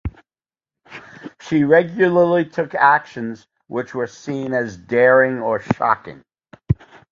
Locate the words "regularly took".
1.63-2.73